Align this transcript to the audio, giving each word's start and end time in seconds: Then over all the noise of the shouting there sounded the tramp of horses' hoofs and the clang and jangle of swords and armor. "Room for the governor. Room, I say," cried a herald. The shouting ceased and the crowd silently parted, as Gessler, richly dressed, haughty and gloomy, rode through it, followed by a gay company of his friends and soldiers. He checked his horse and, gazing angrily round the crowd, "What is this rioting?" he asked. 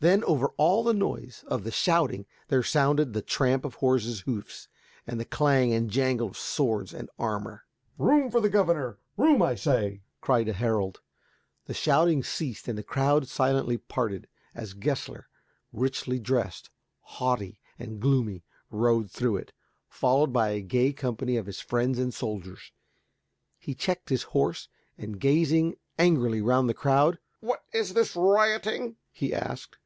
Then 0.00 0.24
over 0.24 0.48
all 0.56 0.82
the 0.82 0.92
noise 0.94 1.44
of 1.46 1.62
the 1.62 1.70
shouting 1.70 2.26
there 2.48 2.64
sounded 2.64 3.12
the 3.12 3.22
tramp 3.22 3.64
of 3.64 3.74
horses' 3.76 4.22
hoofs 4.22 4.66
and 5.06 5.20
the 5.20 5.24
clang 5.24 5.72
and 5.72 5.88
jangle 5.88 6.26
of 6.26 6.36
swords 6.36 6.92
and 6.92 7.08
armor. 7.20 7.66
"Room 7.98 8.28
for 8.28 8.40
the 8.40 8.50
governor. 8.50 8.98
Room, 9.16 9.40
I 9.42 9.54
say," 9.54 10.02
cried 10.20 10.48
a 10.48 10.54
herald. 10.54 11.02
The 11.66 11.72
shouting 11.74 12.24
ceased 12.24 12.66
and 12.66 12.76
the 12.76 12.82
crowd 12.82 13.28
silently 13.28 13.78
parted, 13.78 14.26
as 14.56 14.74
Gessler, 14.74 15.28
richly 15.72 16.18
dressed, 16.18 16.68
haughty 17.02 17.60
and 17.78 18.00
gloomy, 18.00 18.42
rode 18.70 19.08
through 19.08 19.36
it, 19.36 19.52
followed 19.88 20.32
by 20.32 20.48
a 20.48 20.62
gay 20.62 20.92
company 20.92 21.36
of 21.36 21.46
his 21.46 21.60
friends 21.60 22.00
and 22.00 22.12
soldiers. 22.12 22.72
He 23.56 23.72
checked 23.76 24.08
his 24.08 24.24
horse 24.24 24.66
and, 24.98 25.20
gazing 25.20 25.76
angrily 25.96 26.42
round 26.42 26.68
the 26.68 26.74
crowd, 26.74 27.20
"What 27.38 27.62
is 27.72 27.94
this 27.94 28.16
rioting?" 28.16 28.96
he 29.12 29.32
asked. 29.32 29.76